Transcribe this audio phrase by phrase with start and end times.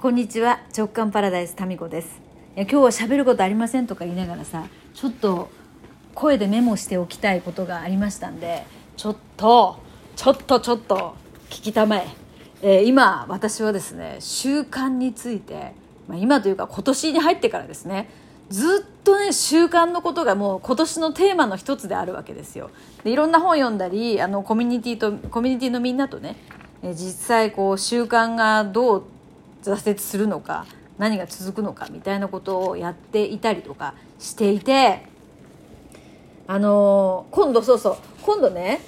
[0.00, 2.22] こんにちは直感パラダイスタミコです
[2.56, 5.50] いや今日は喋ることありませんとか言いながらさちょっと
[6.14, 8.64] 声でメモしておきたいことがありましたんで
[8.96, 9.78] ちょっと
[10.16, 11.16] ちょっとちょっと
[11.50, 12.08] 聞きたまえ
[12.62, 15.74] えー今私はですね習慣について、
[16.08, 18.08] まあ、今というか今年に入ってからですね
[18.48, 22.70] ずっとね習慣のことがもう今年のテーマの一つであるわけですよ。
[23.04, 26.36] でいろんな本読んだりあのコミュニティとコミュニティのみんなとね
[26.82, 26.96] 実
[27.26, 29.04] 際こう習慣がどう
[29.62, 30.66] 挫折するのか
[30.98, 35.02] 何が続くのかみたいなことをやっていたりとかしていて
[36.46, 38.80] あのー今度そうそう今度ね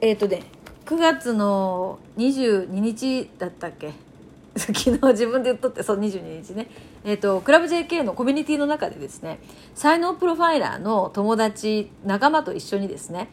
[0.00, 0.42] えっ、とね
[0.86, 3.92] 9月の22日だったっけ？
[4.56, 6.68] 昨日自分で言っとってそう22日ね。
[7.04, 9.40] えっ、とクラブ JK のコミュニティの中でですね
[9.74, 13.28] 才能プロファイラーの友達仲間と一緒にですね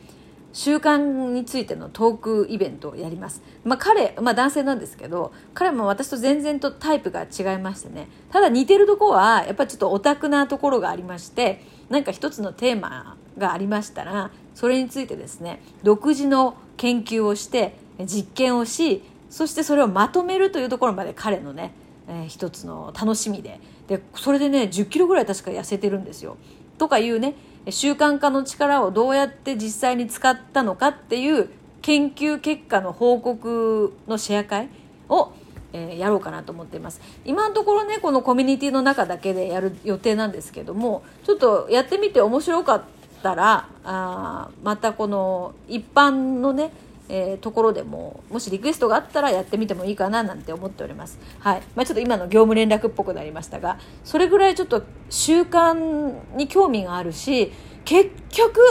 [0.54, 0.98] 習慣
[1.32, 3.42] についてのトークイベントをやります。
[3.64, 8.08] まあ彼、まあ男性なんですけど、彼も私と全然とタイプが違いましてね。
[8.32, 21.74] ただ似てるとこは、やっぱりちょっとオタクなところがありまして、なんか一つのテーマがありましたら、それについてですね、独自の研究をして、実験をし、そしてそれをまとめるというところまで彼のね、
[22.08, 23.60] えー一つの楽しみで。
[23.88, 26.38] で、それでね、10キロぐらい確か痩せてるんですよ。
[26.78, 27.36] とかいうね、
[27.70, 31.50] 習慣化の力をどうやって実際に使ったのかっていう
[31.82, 34.70] 研究結果の報告のシェア会
[35.10, 35.34] を、
[35.74, 37.02] えーやろうかなと思っています。
[37.26, 42.84] 今のところねこのコミュニティの中だけでやる予定なんですけどもちょっとやってみて面白かっ
[43.24, 46.72] たらあまたこの一般のね
[47.14, 51.20] えーところでももしリクエストがあったらやってみてもいいかななんて思っております。
[51.40, 57.52] はいまあ、ちょっと今の業務連絡っぽくなりましたがそれぐらいちょっと習慣に興味があるし
[57.84, 58.62] 結局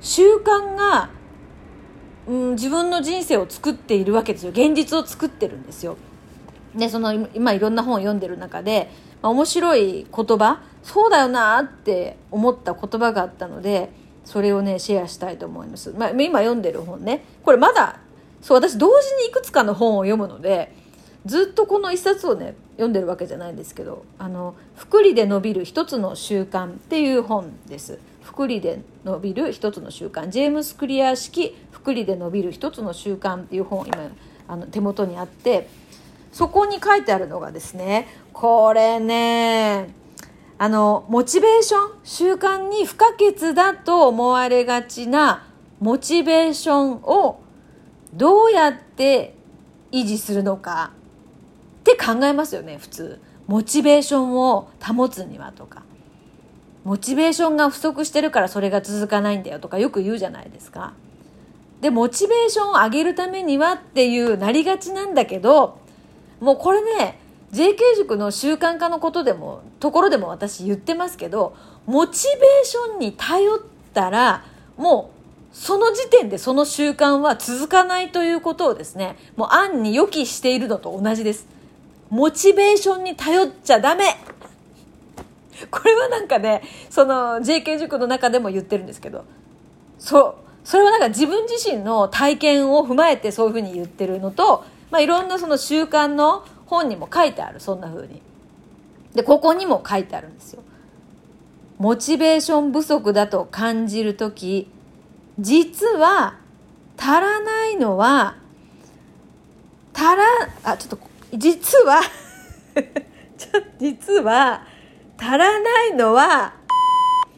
[0.00, 1.10] 習慣が、
[2.26, 5.98] うん、自分の人生を作っているわけですよ現実を作ってるんですよ。
[6.74, 8.90] でその今いろんな本を読んでる中で、
[9.22, 13.90] まあ、面白い言葉そうだよなって思った言葉があったので
[14.26, 17.24] それをねシェアしたいと思います、まあ、今読んでる本ね。
[17.42, 18.00] これまだ
[18.42, 20.74] そう私同時にいくつかの本を読むので
[21.24, 27.98] ずっとこの一冊をね読んでるわけじゃないんですけど「あの福利で伸びる一つの習慣」っていう本です。
[28.22, 30.28] 福利で伸びる一つの習慣。
[30.28, 34.10] ジェームス・クリア式福利で伸びる一つの習慣っていう本今
[34.48, 35.68] あの手元にあって
[36.32, 39.88] そこに書いてあるのがですねこれね
[40.58, 45.46] あのモチベーション習慣に不可欠だと思われがちな
[45.80, 47.40] モチベーションを
[48.14, 49.34] どうやって
[49.92, 50.92] 維持するのか
[51.80, 53.20] って考えますよね普通。
[53.46, 55.82] モチベーションを保つにはとか。
[56.84, 60.94] モチベーションが不足してるからそれが続かないんだよとかよく言うじゃないですか。
[61.80, 65.78] でモチベーションを上げるためにはっていうなりがちなんだけど
[66.40, 67.18] もうこれね
[67.52, 73.60] JK 塾の習慣化のことでもところでも私言ってますけどモチベーションに頼っ
[73.94, 74.44] たら
[74.76, 81.46] もうその時点でその習慣は続かないということをですねもう暗に予期しているのと同じです。
[82.10, 84.04] モチベーションに頼っちゃダメ。
[85.70, 89.24] これはなんかねその JK 塾の中でも言ってるんですけど
[89.98, 90.46] そう。
[90.66, 98.22] それはなんか自分自身の体験を踏まえてそういうふうに言ってるのと、まあ、いろんなその習慣の本にも書いてあるそんなふうに。
[99.14, 100.62] でここにも書いてあるんですよ。
[101.78, 104.70] モチベーション不足だと感じる時
[105.38, 106.38] 実は
[106.96, 108.36] 足らないのは
[109.92, 110.24] 足ら
[110.64, 110.98] あちょっと
[111.34, 112.00] 実は
[113.36, 114.62] ちょ実は
[115.18, 116.54] 足らないのは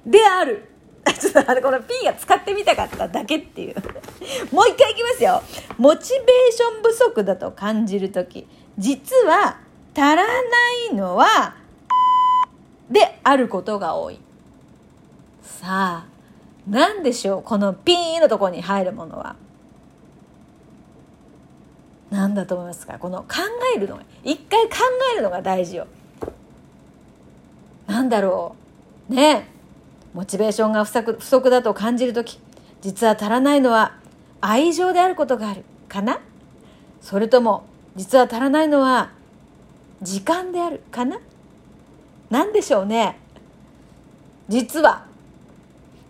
[0.05, 0.65] である。
[1.19, 3.75] ちょっとあのこの P が使ってみたかっただけっていう。
[4.53, 5.43] もう一回いきますよ。
[5.79, 8.47] モチベーション不足だと感じる時。
[8.79, 9.59] 実は
[9.95, 10.25] 足らな
[10.91, 11.57] いのは
[12.89, 14.21] であることが多い。
[15.43, 16.07] さあ
[16.69, 19.37] 何でしょうこのピーのところに入るものは。
[22.11, 22.99] 何だと思いますか？
[22.99, 23.27] この考
[23.77, 24.77] えるのが一回考
[25.13, 25.87] えるのが大事よ。
[27.87, 28.57] なんだろ
[29.11, 29.15] う？
[29.15, 29.49] ね
[30.15, 32.41] モチベーションが不足不足だと感じる時
[32.81, 33.99] 実は足らないのは
[34.41, 35.65] 愛情であることがある。
[35.89, 36.21] かな？
[37.03, 37.67] それとも
[37.99, 39.11] 実は足らないのは
[40.01, 41.19] 時間であるかな？
[42.31, 43.19] 何でしょうね。
[44.49, 45.05] 実は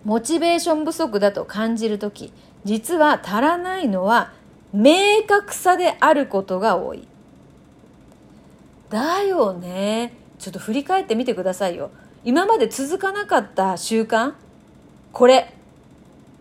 [0.04, 2.32] モチベーション不足だと感じる時
[2.64, 4.32] 実は足らないのは
[4.72, 7.08] 明確さであることが多い。
[8.90, 10.12] だよね。
[10.38, 11.90] ちょっと振り返ってみてくださいよ。
[12.22, 14.34] 今まで続かなかった習慣
[15.12, 15.54] これ。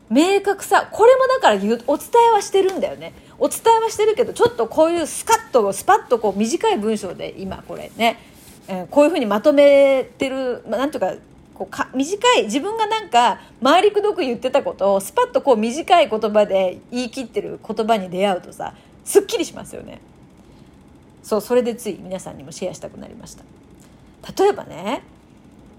[0.10, 0.88] 明確さ。
[0.92, 1.56] これもだから
[1.88, 3.14] お伝えはしてるんだよね。
[3.40, 8.18] お伝えはしてるけどちょっとこういうスカッとスパッとこう短い文章で今これね、
[8.68, 11.14] えー、こういうふうにまとめてる、まあ、なんとか
[11.54, 18.74] こうか短い自分がなんか回りくどく言ってたことをスパッとこう短い言葉で言い切ってる言葉に出会うとさ
[19.06, 20.00] すっきりしますよね。
[21.24, 23.44] そうそれでつい皆さんにもシェアしたくなりました。
[24.44, 25.04] 例えばね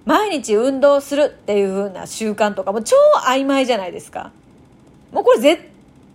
[0.04, 2.96] 毎日運動するっていう風な習慣とかも超
[3.26, 4.32] 曖昧じゃないですか。
[5.12, 5.62] もうこれ絶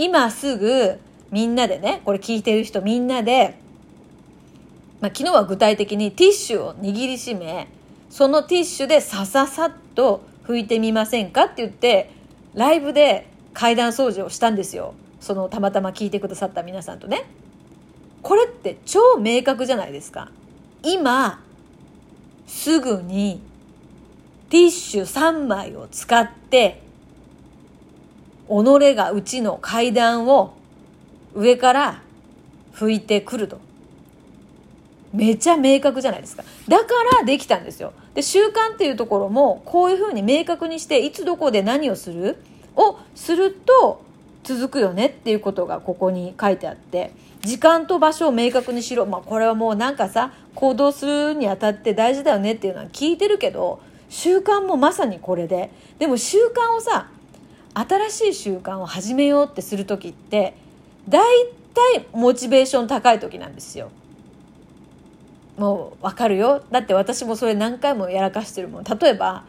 [0.00, 1.00] 今すぐ
[1.32, 3.58] みんなでねこれ聞いてる人みんなで、
[5.00, 7.66] まあ、昨日は具体的にティッシュを握りしめ
[8.08, 12.12] そのティッシュでさささっと拭いてみませんかって言って
[12.54, 14.94] ライブで階段掃除をしたんですよ。
[15.20, 17.26] そのたまたま聞いてくださった皆さんとね。
[18.22, 20.30] これって超明確じゃないですか。
[20.84, 21.42] 今
[22.46, 23.40] すぐに
[24.48, 26.82] ティッシュ3枚を使って
[28.48, 30.54] 己がうちの階段を
[31.34, 32.02] 上から
[32.74, 33.60] 拭いてくると。
[35.12, 36.44] めちゃ明確じゃないですか。
[36.68, 36.86] だか
[37.18, 37.92] らできたんですよ。
[38.14, 42.36] で、習慣っていうところも、こういうふうに明確にして、いつどこで何をする？
[42.76, 44.02] をすると
[44.44, 49.06] 続くよねっていうことがここに書いてあって、時間と場所を明確にしろ。
[49.06, 53.80] まあこれはもうなんかさ、行動するにあたって大事だよねっていうのは聞いてるけど、
[54.10, 55.70] 習慣もまさにこれで。
[55.98, 57.08] でも習慣をさ、
[57.78, 60.54] 新しい習慣を始めようってする時って
[61.08, 61.22] 大
[61.74, 63.90] 体モチベーション高い時なんですよ。
[65.56, 66.62] もうわかるよ。
[66.72, 68.84] だって私もそれ何回もやらかしてるもん。
[68.84, 69.44] 例えば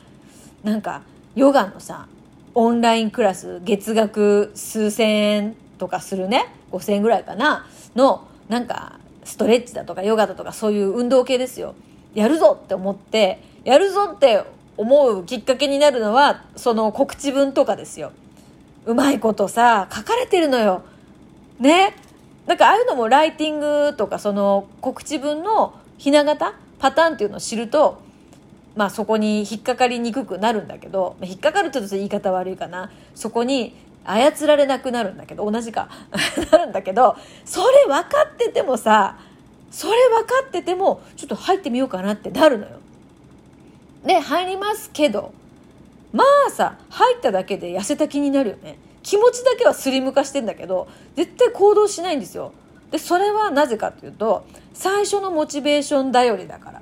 [0.63, 1.01] なんか
[1.35, 2.07] ヨガのさ
[2.53, 6.53] オンラインクラス月額数千円とかするね。
[6.71, 7.65] 5,000円ぐらいかな。
[7.95, 11.73] のなんかストレッチだとかヨガだとかそういう運動系ですよ。
[12.13, 14.43] やるぞって思ってやるぞって
[14.79, 18.13] 思うきっかけになるのはその告知文とかですよ。
[18.85, 20.83] うまいことさ書かれてるのよ。
[21.59, 21.93] ね？
[22.47, 28.01] なんかああいうのもライティングとかその告知文のひな形パターンっていうのを知ると
[28.77, 32.89] まあそこに引っかかりにくくなるんだけど引っかかるちょっと言い方悪いかな。
[33.15, 35.89] そこに操られなくなるんだけど同じか。
[36.53, 39.17] なるんだけどそれ分かっててもさ
[39.71, 42.79] それ分かっててもちょっと入ってみようかなってなるのよ。
[44.05, 45.33] で入りますけど
[46.13, 48.77] まあさ入っただけで痩せた気になるよね。
[49.03, 52.51] 気持ちだけはスリム化してんだけど絶対行動しないんですよ。
[52.91, 56.81] でそれはなぜかというと最初のモチベーション頼りだから。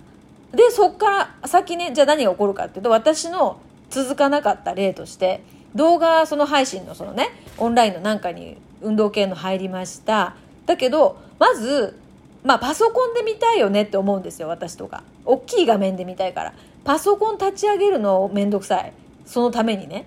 [0.53, 3.59] でそっから先ねじゃあ何が起こるかっていうと私の
[3.89, 5.41] 続かなかった例として
[5.75, 10.35] 動画その配信のそのねオンラインのなんかに運動系の入りました。
[10.65, 11.99] だけどまず
[12.43, 15.03] まあパソコンで見たいよねって思うんですよ私とか。
[15.27, 16.53] 大きい画面で見たいから。
[16.83, 18.93] パソコン立ち上げるのめんどくさい。
[19.25, 20.05] そのためにね。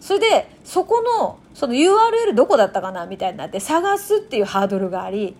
[0.00, 5.34] それでそこのその URL どこだったかなみたいになって探すっていうハードルがあり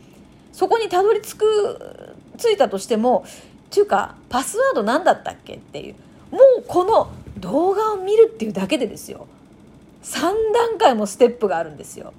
[0.52, 5.94] そこにたどり着く着いたとしてもっていうかパスワード何だったっけっていう。
[6.30, 9.26] もうこの動画を見るっていうだけでですよ。
[10.02, 10.20] 3
[10.52, 12.12] 段階もステップがあるんですよ。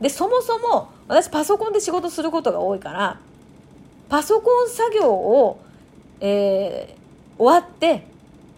[0.00, 3.18] でそもそも私パソコンで仕事することが多いから
[4.08, 5.58] パソコン作業を、
[6.20, 8.06] えー、終わって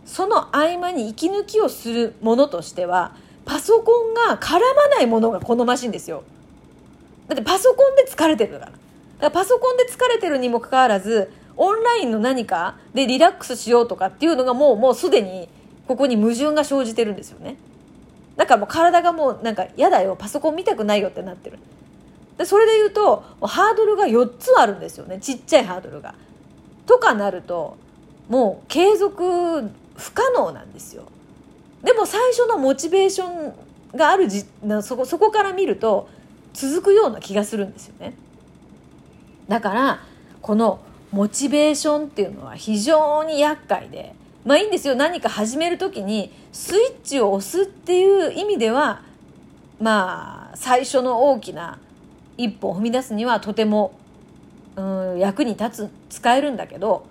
[0.06, 6.22] その合間に息抜きをするものとしてはパソコンが絡まないものが好ましいんですよ。
[7.28, 8.76] だってパソコンで疲れてるからだか
[9.20, 15.48] らパソコンで疲れてるにもかかわらずオンラインの何かでリラックスしようとかっていうのがもうもうすでに
[15.86, 17.56] ここに矛盾が生じてるんですよね。
[18.36, 21.58] だからもう体がもうなんか嫌だよパソコン見たくないよってなってる。
[22.38, 25.18] でそれで言うとハードルが4つあるんですよね。
[25.20, 26.14] ちっちゃいハードルが。
[26.88, 27.76] とかなると
[28.28, 31.04] もう継続不可能なんですよ。
[31.84, 33.54] でも最初のモチベーション
[33.94, 34.44] があるじ
[34.82, 36.08] そこそこから見ると
[36.54, 38.14] 続くような気がするんですよね。
[39.48, 40.00] だから
[40.40, 40.80] この
[41.12, 44.14] モチベーションっていうのは非常に厄介で
[44.44, 44.94] まあいいんですよ。
[44.94, 49.02] 何か始める時にスイッチを押すっていう意味では
[49.78, 51.78] まあ最初の大きな
[52.38, 53.92] 一歩を踏み出すにはとても
[54.78, 57.04] うん役に立つ使えるんだけど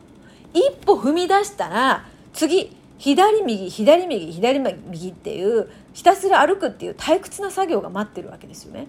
[0.53, 8.87] 一歩踏み出したら次左右左右左右っていうひたすら歩くっていう退屈な作業が待ってるわけですよね。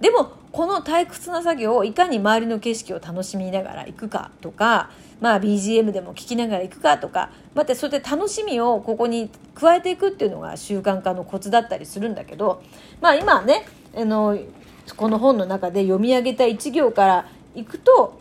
[0.00, 12.62] でもこの退屈な作業をいかに周りの景色を楽しみながら行くかとか、まあ、BGM でも聴きながら行くかとかまたそれで楽しみをここに加えていくっていうのが習慣化のコツだったりするんだけど、
[13.02, 14.38] まあ、今ねあの
[14.96, 18.20] この本の中で読み上げた1行からいくと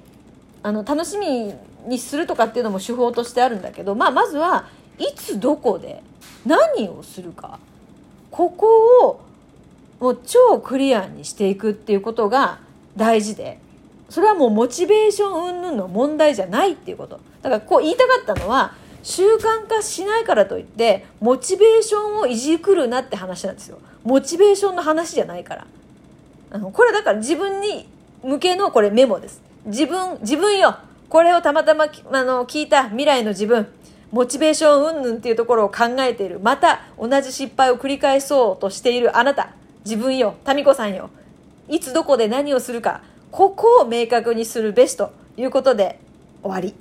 [0.63, 1.53] あの楽しみ
[1.88, 4.67] にするとかっていうのも手法としてあるんだけど、まあ、まずは
[4.98, 6.03] いつどこで
[6.45, 7.59] 何をするか
[8.31, 9.21] ここを
[10.00, 12.59] もう超クリアにしていくっていうことが
[12.95, 13.59] 大事で
[14.09, 17.19] それはもうモチベーション云々の問題じゃないっていうこと。
[17.43, 23.77] だからこう言いたかったのは習慣化しないからといってモチベーションをいじくるなって話なんですよ。
[24.03, 25.67] モチベーションの話じゃないから。
[26.51, 27.88] あのこれだから自分に
[28.23, 29.41] 向けのこれメモです。
[29.65, 30.77] 自分自分よ。
[31.09, 33.67] これをたまたまあの聞いた未来の自分。
[34.11, 36.39] モチベーション云々っていうところを考えている。
[36.39, 39.53] また同じ失敗を繰り返そうとしているあなた。
[39.85, 40.35] 自分よ。
[40.53, 41.09] 民子さんよ。
[41.67, 43.01] いつどこで何をするか。
[43.31, 45.99] ここを明確にするべしということで
[46.41, 46.73] 終わり。